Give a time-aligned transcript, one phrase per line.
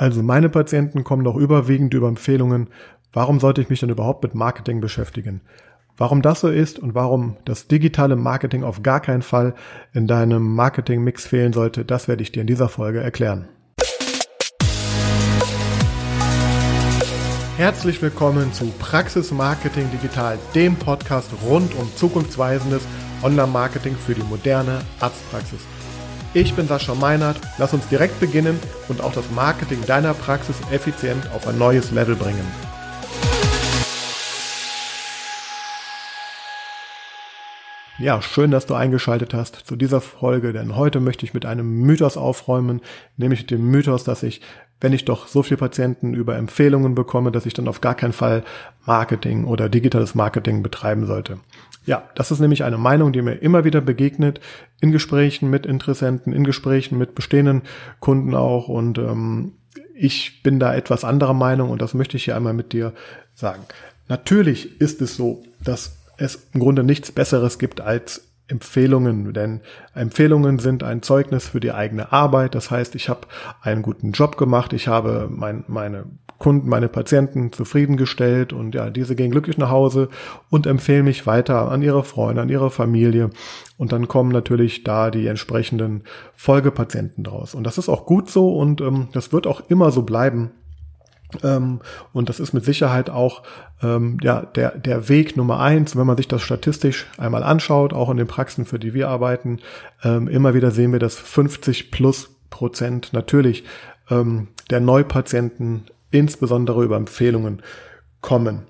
[0.00, 2.68] Also meine Patienten kommen doch überwiegend über Empfehlungen.
[3.12, 5.40] Warum sollte ich mich denn überhaupt mit Marketing beschäftigen?
[5.96, 9.56] Warum das so ist und warum das digitale Marketing auf gar keinen Fall
[9.92, 13.48] in deinem Marketing-Mix fehlen sollte, das werde ich dir in dieser Folge erklären.
[17.56, 22.86] Herzlich willkommen zu Praxis Marketing Digital, dem Podcast rund um zukunftsweisendes
[23.24, 25.66] Online-Marketing für die moderne Arztpraxis.
[26.34, 27.40] Ich bin Sascha Meinert.
[27.56, 32.16] Lass uns direkt beginnen und auch das Marketing deiner Praxis effizient auf ein neues Level
[32.16, 32.46] bringen.
[37.98, 41.80] Ja, schön, dass du eingeschaltet hast zu dieser Folge, denn heute möchte ich mit einem
[41.80, 42.82] Mythos aufräumen,
[43.16, 44.40] nämlich dem Mythos, dass ich,
[44.80, 48.12] wenn ich doch so viele Patienten über Empfehlungen bekomme, dass ich dann auf gar keinen
[48.12, 48.44] Fall
[48.86, 51.38] Marketing oder digitales Marketing betreiben sollte.
[51.84, 54.40] Ja, das ist nämlich eine Meinung, die mir immer wieder begegnet
[54.80, 57.62] in Gesprächen mit Interessenten, in Gesprächen mit bestehenden
[57.98, 59.52] Kunden auch und ähm,
[59.94, 62.92] ich bin da etwas anderer Meinung und das möchte ich hier einmal mit dir
[63.34, 63.62] sagen.
[64.06, 69.60] Natürlich ist es so, dass es im Grunde nichts Besseres gibt als Empfehlungen, denn
[69.94, 72.54] Empfehlungen sind ein Zeugnis für die eigene Arbeit.
[72.54, 73.20] Das heißt, ich habe
[73.60, 76.06] einen guten Job gemacht, ich habe mein, meine
[76.38, 80.08] Kunden, meine Patienten zufriedengestellt und ja, diese gehen glücklich nach Hause
[80.50, 83.30] und empfehlen mich weiter an ihre Freunde, an ihre Familie.
[83.76, 87.54] Und dann kommen natürlich da die entsprechenden Folgepatienten draus.
[87.54, 90.52] Und das ist auch gut so und ähm, das wird auch immer so bleiben.
[91.42, 91.80] Ähm,
[92.12, 93.42] und das ist mit Sicherheit auch
[93.82, 98.10] ähm, ja, der, der Weg Nummer eins, wenn man sich das statistisch einmal anschaut, auch
[98.10, 99.58] in den Praxen, für die wir arbeiten,
[100.02, 103.64] ähm, immer wieder sehen wir, dass 50 plus Prozent natürlich
[104.10, 107.60] der Neupatienten insbesondere über Empfehlungen
[108.22, 108.62] kommen.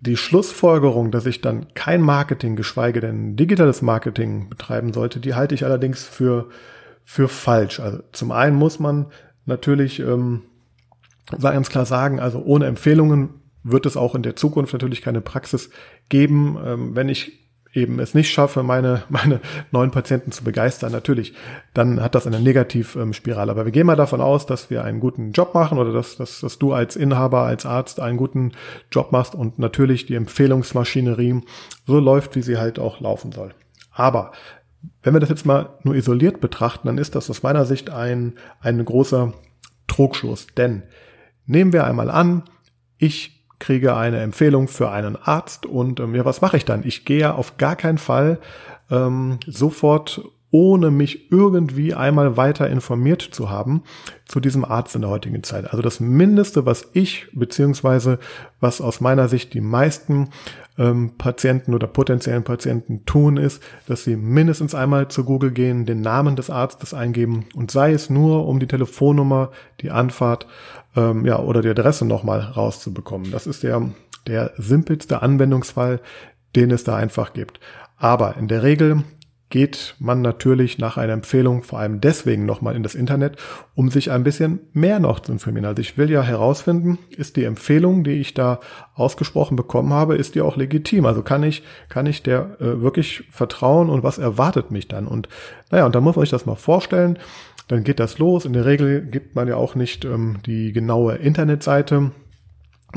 [0.00, 5.54] Die Schlussfolgerung, dass ich dann kein Marketing, geschweige denn digitales Marketing betreiben sollte, die halte
[5.54, 6.48] ich allerdings für,
[7.04, 7.80] für falsch.
[7.80, 9.12] Also zum einen muss man
[9.44, 10.00] natürlich
[11.40, 13.30] ganz klar sagen, also ohne Empfehlungen
[13.62, 15.70] wird es auch in der Zukunft natürlich keine Praxis
[16.08, 16.58] geben.
[16.64, 19.40] Ähm, wenn ich eben es nicht schaffe, meine, meine
[19.70, 21.34] neuen Patienten zu begeistern, natürlich,
[21.74, 23.50] dann hat das eine Negativspirale.
[23.50, 26.40] Aber wir gehen mal davon aus, dass wir einen guten Job machen oder dass, dass,
[26.40, 28.52] dass du als Inhaber, als Arzt einen guten
[28.90, 31.42] Job machst und natürlich die Empfehlungsmaschinerie
[31.86, 33.54] so läuft, wie sie halt auch laufen soll.
[33.92, 34.32] Aber
[35.02, 38.34] wenn wir das jetzt mal nur isoliert betrachten, dann ist das aus meiner Sicht ein,
[38.60, 39.32] ein großer
[39.88, 40.46] Trugschluss.
[40.56, 40.84] Denn
[41.48, 42.44] nehmen wir einmal an,
[42.98, 46.84] ich kriege eine Empfehlung für einen Arzt und ähm, ja, was mache ich dann?
[46.84, 48.38] Ich gehe auf gar keinen Fall
[48.90, 53.82] ähm, sofort ohne mich irgendwie einmal weiter informiert zu haben
[54.24, 55.70] zu diesem Arzt in der heutigen Zeit.
[55.70, 58.18] Also das Mindeste, was ich beziehungsweise
[58.60, 60.30] was aus meiner Sicht die meisten
[60.78, 66.00] ähm, Patienten oder potenziellen Patienten tun, ist, dass sie mindestens einmal zu Google gehen, den
[66.00, 70.46] Namen des Arztes eingeben und sei es nur, um die Telefonnummer, die Anfahrt
[70.96, 73.30] ähm, ja, oder die Adresse nochmal rauszubekommen.
[73.30, 73.90] Das ist der,
[74.26, 76.00] der simpelste Anwendungsfall,
[76.56, 77.60] den es da einfach gibt.
[77.98, 79.02] Aber in der Regel
[79.50, 83.36] geht man natürlich nach einer Empfehlung vor allem deswegen nochmal in das Internet,
[83.74, 85.64] um sich ein bisschen mehr noch zu informieren.
[85.64, 88.60] Also ich will ja herausfinden, ist die Empfehlung, die ich da
[88.94, 91.06] ausgesprochen bekommen habe, ist die auch legitim?
[91.06, 95.06] Also kann ich, kann ich der äh, wirklich vertrauen und was erwartet mich dann?
[95.06, 95.28] Und
[95.70, 97.18] naja, und da muss man sich das mal vorstellen.
[97.68, 98.46] Dann geht das los.
[98.46, 102.12] In der Regel gibt man ja auch nicht ähm, die genaue Internetseite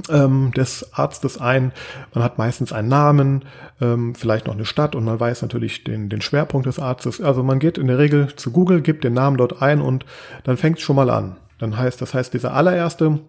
[0.10, 1.72] ähm, des Arztes ein.
[2.14, 3.46] Man hat meistens einen Namen,
[3.80, 7.22] ähm, vielleicht noch eine Stadt und man weiß natürlich den, den Schwerpunkt des Arztes.
[7.22, 10.06] Also man geht in der Regel zu Google, gibt den Namen dort ein und
[10.44, 11.38] dann fängt es schon mal an.
[11.60, 13.20] Dann heißt, das heißt, dieser allererste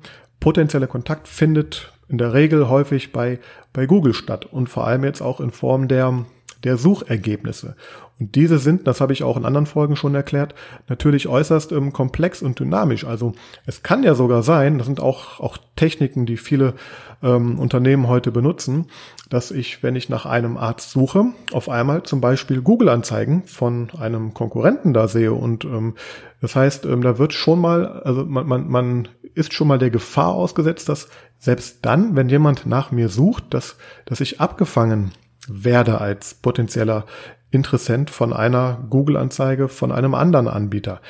[0.40, 3.38] potenzielle Kontakt findet in der Regel häufig bei,
[3.72, 6.24] bei Google statt und vor allem jetzt auch in Form der
[6.64, 7.76] der Suchergebnisse.
[8.22, 10.54] Und diese sind, das habe ich auch in anderen Folgen schon erklärt,
[10.86, 13.04] natürlich äußerst ähm, komplex und dynamisch.
[13.04, 13.32] Also
[13.66, 16.74] es kann ja sogar sein, das sind auch, auch Techniken, die viele
[17.20, 18.86] ähm, Unternehmen heute benutzen,
[19.28, 24.34] dass ich, wenn ich nach einem Arzt suche, auf einmal zum Beispiel Google-Anzeigen von einem
[24.34, 25.32] Konkurrenten da sehe.
[25.32, 25.94] Und ähm,
[26.40, 29.90] das heißt, ähm, da wird schon mal, also man, man, man ist schon mal der
[29.90, 31.08] Gefahr ausgesetzt, dass
[31.40, 35.10] selbst dann, wenn jemand nach mir sucht, dass, dass ich abgefangen
[35.48, 37.04] werde als potenzieller
[37.52, 41.00] Interessent von einer Google-Anzeige von einem anderen Anbieter.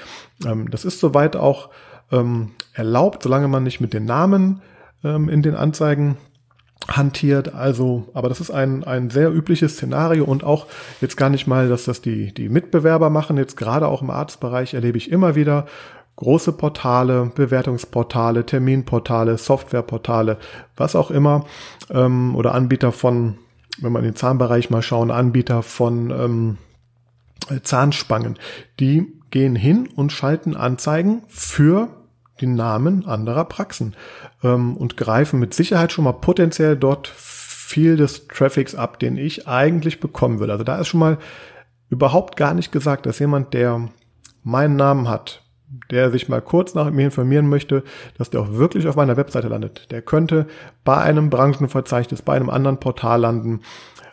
[0.45, 1.71] Ähm, das ist soweit auch
[2.11, 4.61] ähm, erlaubt, solange man nicht mit den Namen
[5.03, 6.19] ähm, in den Anzeigen
[6.89, 7.55] hantiert.
[7.55, 10.67] Also, aber das ist ein, ein sehr übliches Szenario und auch
[11.01, 13.37] jetzt gar nicht mal, dass das die, die Mitbewerber machen.
[13.37, 15.67] Jetzt gerade auch im Arztbereich erlebe ich immer wieder
[16.17, 20.39] große Portale, Bewertungsportale, Terminportale, Softwareportale,
[20.77, 21.45] was auch immer,
[21.91, 23.39] ähm, oder Anbieter von
[23.79, 26.59] wenn in den Zahnbereich mal schauen, Anbieter von ähm,
[27.63, 28.39] Zahnspangen,
[28.79, 31.89] die gehen hin und schalten Anzeigen für
[32.41, 33.95] die Namen anderer Praxen
[34.43, 39.49] ähm, und greifen mit Sicherheit schon mal potenziell dort viel des Traffics ab, den ich
[39.49, 40.51] eigentlich bekommen will.
[40.51, 41.19] Also da ist schon mal
[41.89, 43.89] überhaupt gar nicht gesagt, dass jemand, der
[44.43, 45.42] meinen Namen hat,
[45.91, 47.83] der sich mal kurz nach mir informieren möchte,
[48.19, 49.91] dass der auch wirklich auf meiner Webseite landet.
[49.91, 50.47] Der könnte
[50.85, 53.61] bei einem Branchenverzeichnis, bei einem anderen Portal landen.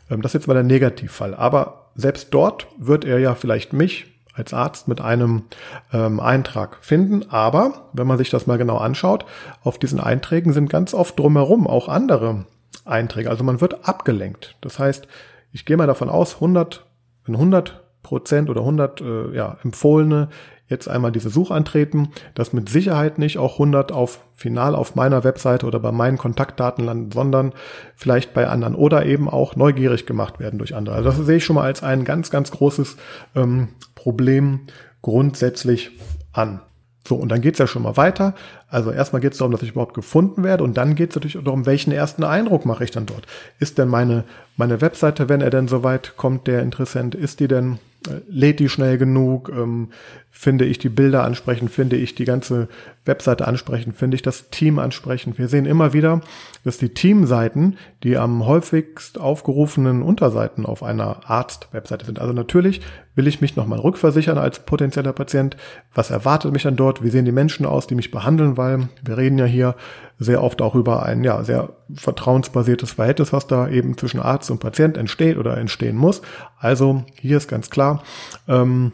[0.10, 1.36] Ähm, das ist jetzt mal der Negativfall.
[1.36, 5.44] Aber selbst dort wird er ja vielleicht mich als Arzt mit einem
[5.92, 7.30] ähm, Eintrag finden.
[7.30, 9.26] Aber wenn man sich das mal genau anschaut,
[9.64, 12.46] auf diesen Einträgen sind ganz oft drumherum auch andere
[12.86, 13.30] Einträge.
[13.30, 14.56] Also man wird abgelenkt.
[14.62, 15.08] Das heißt,
[15.52, 16.86] ich gehe mal davon aus, 100,
[17.26, 20.30] wenn 100 Prozent oder 100 äh, ja, empfohlene
[20.69, 25.24] jetzt einmal diese Such antreten, dass mit Sicherheit nicht auch 100 auf final auf meiner
[25.24, 27.54] Webseite oder bei meinen Kontaktdaten landen, sondern
[27.96, 30.96] vielleicht bei anderen oder eben auch neugierig gemacht werden durch andere.
[30.96, 32.98] Also das sehe ich schon mal als ein ganz, ganz großes
[33.36, 34.62] ähm, Problem
[35.02, 35.92] grundsätzlich
[36.31, 36.62] an.
[37.07, 38.36] So, und dann geht's ja schon mal weiter.
[38.68, 41.92] Also erstmal geht's darum, dass ich überhaupt gefunden werde und dann geht's natürlich darum, welchen
[41.92, 43.25] ersten Eindruck mache ich dann dort.
[43.57, 44.25] Ist denn meine,
[44.57, 47.80] meine Webseite, wenn er denn soweit kommt, der Interessent, ist die denn
[48.28, 49.90] lädt die schnell genug, ähm,
[50.31, 52.70] finde ich die Bilder ansprechend, finde ich die ganze
[53.04, 55.38] Webseite ansprechend, finde ich das Team ansprechend.
[55.38, 56.22] Wir sehen immer wieder,
[56.64, 62.20] dass die Teamseiten die am häufigst aufgerufenen Unterseiten auf einer Arzt-Webseite sind.
[62.20, 62.81] Also natürlich
[63.16, 65.58] will ich mich nochmal rückversichern als potenzieller Patient.
[65.94, 67.04] Was erwartet mich dann dort?
[67.04, 68.56] Wie sehen die Menschen aus, die mich behandeln?
[68.56, 69.76] Weil wir reden ja hier
[70.20, 74.60] sehr oft auch über ein ja sehr vertrauensbasiertes Verhältnis, was da eben zwischen Arzt und
[74.60, 76.22] Patient entsteht oder entstehen muss.
[76.58, 78.04] Also hier ist ganz klar,
[78.48, 78.94] ähm,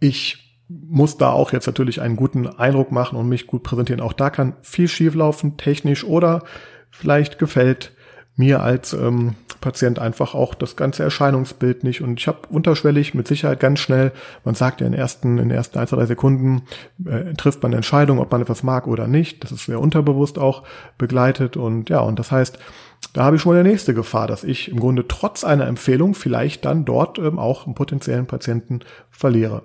[0.00, 4.00] ich muss da auch jetzt natürlich einen guten Eindruck machen und mich gut präsentieren.
[4.00, 6.42] Auch da kann viel schieflaufen, technisch oder
[6.90, 7.92] vielleicht gefällt
[8.36, 12.02] mir als ähm, Patient einfach auch das ganze Erscheinungsbild nicht.
[12.02, 14.12] Und ich habe unterschwellig mit Sicherheit ganz schnell,
[14.44, 16.62] man sagt ja in den ersten, in den ersten ein, zwei, drei Sekunden,
[17.04, 19.42] äh, trifft man eine Entscheidung, ob man etwas mag oder nicht.
[19.42, 20.62] Das ist sehr unterbewusst auch
[20.98, 21.56] begleitet.
[21.56, 22.58] Und ja, und das heißt,
[23.12, 26.14] da habe ich schon mal die nächste Gefahr, dass ich im Grunde trotz einer Empfehlung
[26.14, 28.80] vielleicht dann dort ähm, auch einen potenziellen Patienten
[29.10, 29.62] verliere.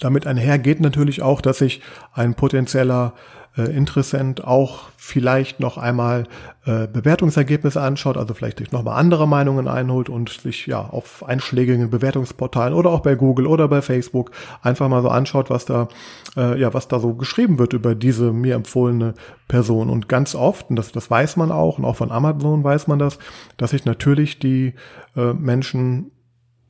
[0.00, 1.80] Damit einher geht natürlich auch, dass ich
[2.12, 3.14] ein potenzieller
[3.58, 6.24] äh, Interessent auch vielleicht noch einmal
[6.64, 11.90] äh, Bewertungsergebnisse anschaut, also vielleicht sich nochmal andere Meinungen einholt und sich ja auf einschlägigen
[11.90, 14.30] Bewertungsportalen oder auch bei Google oder bei Facebook
[14.62, 15.88] einfach mal so anschaut, was da
[16.36, 19.14] äh, ja was da so geschrieben wird über diese mir empfohlene
[19.48, 19.90] Person.
[19.90, 22.98] Und ganz oft und das das weiß man auch und auch von Amazon weiß man
[22.98, 23.18] das,
[23.56, 24.74] dass sich natürlich die
[25.16, 26.12] äh, Menschen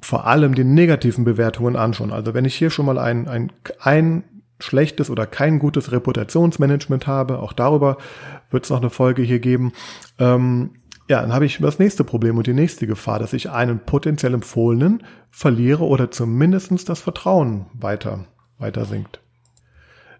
[0.01, 2.13] vor allem die negativen Bewertungen anschauen.
[2.13, 4.25] Also wenn ich hier schon mal ein, ein, ein
[4.61, 7.99] schlechtes oder kein gutes Reputationsmanagement habe, auch darüber
[8.51, 9.73] wird es noch eine Folge hier geben,
[10.19, 10.71] ähm,
[11.09, 14.35] ja, dann habe ich das nächste Problem und die nächste Gefahr, dass ich einen potenziell
[14.35, 18.27] Empfohlenen verliere oder zumindestens das Vertrauen weiter,
[18.59, 19.21] weiter sinkt.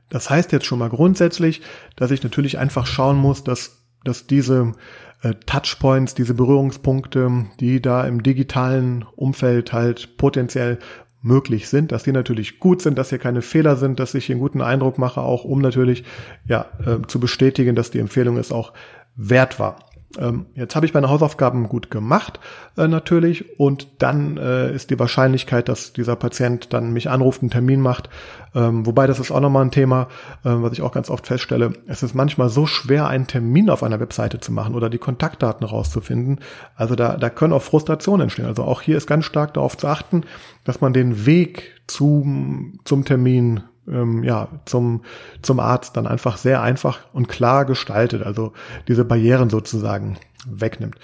[0.09, 1.61] Das heißt jetzt schon mal grundsätzlich,
[1.97, 4.75] dass ich natürlich einfach schauen muss, dass, dass diese
[5.23, 10.79] äh, Touchpoints, diese Berührungspunkte, die da im digitalen Umfeld halt potenziell
[11.21, 14.37] möglich sind, dass die natürlich gut sind, dass hier keine Fehler sind, dass ich hier
[14.37, 16.05] einen guten Eindruck mache, auch um natürlich
[16.47, 18.73] ja äh, zu bestätigen, dass die Empfehlung es auch
[19.17, 19.88] wert war.
[20.17, 22.41] Ähm, jetzt habe ich meine Hausaufgaben gut gemacht
[22.79, 27.51] äh, natürlich und dann äh, ist die Wahrscheinlichkeit, dass dieser Patient dann mich anruft, einen
[27.51, 28.09] Termin macht,
[28.55, 30.09] ähm, wobei das ist auch nochmal ein Thema,
[30.45, 31.75] äh, was ich auch ganz oft feststelle.
[31.87, 35.67] Es ist manchmal so schwer, einen Termin auf einer Webseite zu machen oder die Kontaktdaten
[35.67, 36.41] rauszufinden.
[36.75, 38.47] Also da, da können auch Frustrationen entstehen.
[38.47, 40.23] Also auch hier ist ganz stark darauf zu achten,
[40.65, 45.03] dass man den Weg zum, zum Termin ähm, ja, zum,
[45.43, 48.53] zum Arzt dann einfach sehr einfach und klar gestaltet, also
[48.87, 50.97] diese Barrieren sozusagen wegnimmt.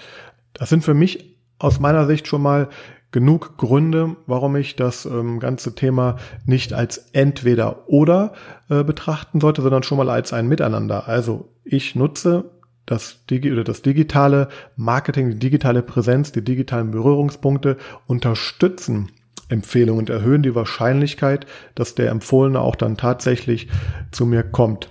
[0.53, 2.69] Das sind für mich aus meiner Sicht schon mal
[3.11, 8.33] genug Gründe, warum ich das ähm, ganze Thema nicht als entweder oder
[8.69, 11.07] äh, betrachten sollte, sondern schon mal als ein Miteinander.
[11.07, 12.51] Also ich nutze
[12.85, 19.11] das, Digi oder das digitale Marketing, die digitale Präsenz, die digitalen Berührungspunkte unterstützen
[19.49, 23.67] Empfehlung und erhöhen die Wahrscheinlichkeit, dass der Empfohlene auch dann tatsächlich
[24.11, 24.89] zu mir kommt.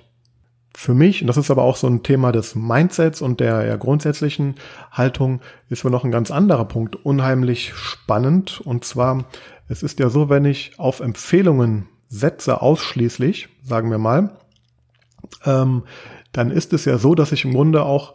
[0.77, 3.77] Für mich, und das ist aber auch so ein Thema des Mindsets und der ja,
[3.77, 4.57] grundsätzlichen
[4.91, 8.61] Haltung, ist mir noch ein ganz anderer Punkt unheimlich spannend.
[8.61, 9.25] Und zwar,
[9.69, 14.37] es ist ja so, wenn ich auf Empfehlungen setze ausschließlich, sagen wir mal,
[15.45, 15.85] ähm,
[16.33, 18.15] dann ist es ja so, dass ich im Grunde auch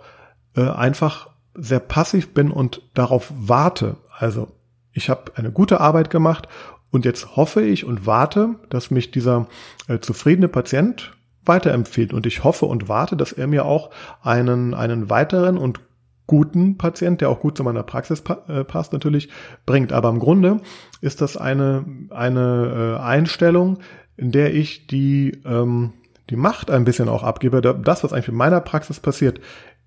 [0.56, 3.98] äh, einfach sehr passiv bin und darauf warte.
[4.18, 4.50] Also
[4.94, 6.48] ich habe eine gute Arbeit gemacht
[6.92, 9.48] und jetzt hoffe ich und warte, dass mich dieser
[9.88, 11.12] äh, zufriedene Patient
[11.46, 12.14] weiterempfiehlt.
[12.14, 13.92] Und ich hoffe und warte, dass er mir auch
[14.22, 15.82] einen, einen weiteren und
[16.28, 19.30] guten Patient, der auch gut zu meiner Praxis pa äh, passt, natürlich
[19.66, 19.92] bringt.
[19.92, 20.62] Aber im Grunde
[21.02, 23.80] ist das eine, eine äh, Einstellung,
[24.16, 25.94] in der ich die, ähm,
[26.30, 29.42] die Macht ein bisschen auch abgebe, das, was eigentlich in meiner Praxis passiert,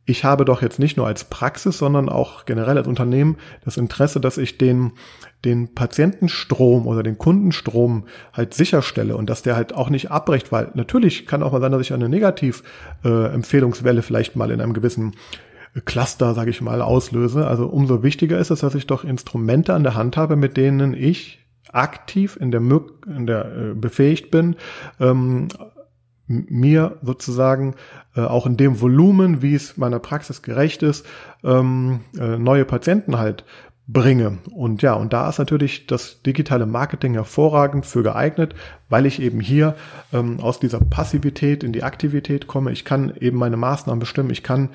[0.04, 4.20] ich habe doch jetzt nicht nur als Praxis, sondern auch generell als Unternehmen das Interesse,
[4.20, 4.92] dass ich den,
[5.44, 10.70] den Patientenstrom oder den Kundenstrom halt sicherstelle und dass der halt auch nicht abbricht, weil
[10.74, 15.14] natürlich kann auch mal sein, dass ich eine Negativ-Empfehlungswelle äh, vielleicht mal in einem gewissen
[15.84, 17.46] Cluster, sage ich mal, auslöse.
[17.46, 20.94] Also umso wichtiger ist es, dass ich doch Instrumente an der Hand habe, mit denen
[20.94, 21.38] ich
[21.72, 24.56] aktiv in der, in der äh, befähigt bin,
[25.00, 25.48] ähm,
[26.26, 27.74] mir sozusagen
[28.16, 31.06] äh, auch in dem Volumen, wie es meiner Praxis gerecht ist,
[31.44, 33.44] ähm, äh, neue Patienten halt
[33.88, 34.38] bringe.
[34.54, 38.54] Und ja, und da ist natürlich das digitale Marketing hervorragend für geeignet,
[38.88, 39.74] weil ich eben hier
[40.12, 42.72] ähm, aus dieser Passivität in die Aktivität komme.
[42.72, 44.30] Ich kann eben meine Maßnahmen bestimmen.
[44.30, 44.70] Ich kann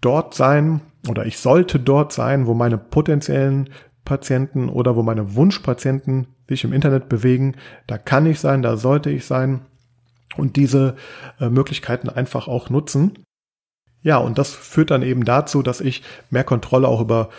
[0.00, 3.68] dort sein oder ich sollte dort sein, wo meine potenziellen
[4.04, 7.56] Patienten oder wo meine Wunschpatienten sich im Internet bewegen.
[7.86, 9.62] Da kann ich sein, da sollte ich sein
[10.36, 10.96] und diese
[11.40, 13.24] äh, Möglichkeiten einfach auch nutzen.
[14.02, 17.30] Ja, und das führt dann eben dazu, dass ich mehr Kontrolle auch über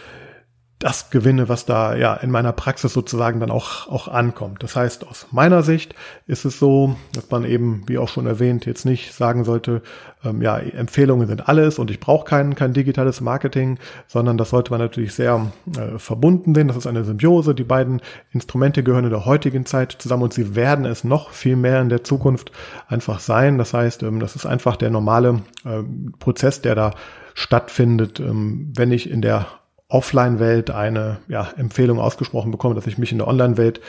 [0.83, 4.63] das gewinne, was da ja in meiner Praxis sozusagen dann auch, auch ankommt.
[4.63, 5.95] Das heißt, aus meiner Sicht
[6.27, 9.81] ist es so, dass man eben, wie auch schon erwähnt, jetzt nicht sagen sollte,
[10.25, 14.71] ähm, ja, Empfehlungen sind alles und ich brauche kein, kein digitales Marketing, sondern das sollte
[14.71, 16.67] man natürlich sehr äh, verbunden sehen.
[16.67, 17.55] Das ist eine Symbiose.
[17.55, 18.01] Die beiden
[18.33, 21.87] Instrumente gehören in der heutigen Zeit zusammen und sie werden es noch viel mehr in
[21.87, 22.51] der Zukunft
[22.89, 23.57] einfach sein.
[23.57, 25.81] Das heißt, ähm, das ist einfach der normale äh,
[26.19, 26.91] Prozess, der da
[27.35, 29.47] stattfindet, ähm, wenn ich in der
[29.93, 33.79] Offline-Welt eine ja, Empfehlung ausgesprochen bekomme, dass ich mich in der Online-Welt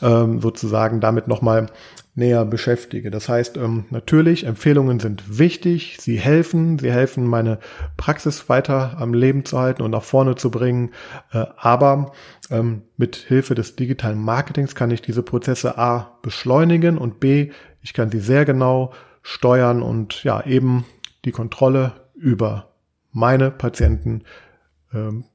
[0.00, 1.66] ähm, sozusagen damit nochmal
[2.14, 3.10] näher beschäftige.
[3.10, 7.58] Das heißt, ähm, natürlich, Empfehlungen sind wichtig, sie helfen, sie helfen, meine
[7.96, 10.90] Praxis weiter am Leben zu halten und nach vorne zu bringen.
[11.32, 12.12] Äh, aber
[12.50, 17.50] ähm, mit Hilfe des digitalen Marketings kann ich diese Prozesse A beschleunigen und B,
[17.82, 20.84] ich kann sie sehr genau steuern und ja, eben
[21.24, 22.70] die Kontrolle über
[23.12, 24.22] meine Patienten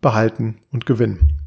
[0.01, 1.39] behalten und gewinnen.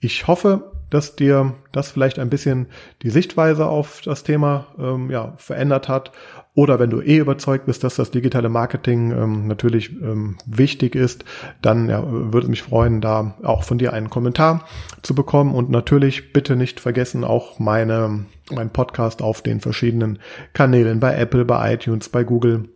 [0.00, 2.68] Ich hoffe, dass dir das vielleicht ein bisschen
[3.02, 6.12] die Sichtweise auf das Thema ähm, ja, verändert hat.
[6.54, 11.24] Oder wenn du eh überzeugt bist, dass das digitale Marketing ähm, natürlich ähm, wichtig ist,
[11.62, 14.64] dann ja, würde mich freuen, da auch von dir einen Kommentar
[15.02, 15.54] zu bekommen.
[15.54, 20.18] Und natürlich bitte nicht vergessen, auch meine, mein Podcast auf den verschiedenen
[20.52, 22.68] Kanälen bei Apple, bei iTunes, bei Google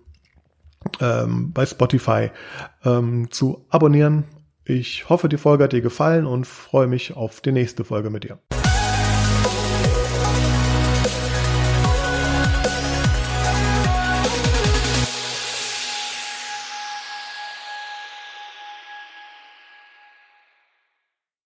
[1.00, 2.30] ähm, bei Spotify
[2.84, 4.24] ähm, zu abonnieren.
[4.64, 8.24] Ich hoffe, die Folge hat dir gefallen und freue mich auf die nächste Folge mit
[8.24, 8.38] dir.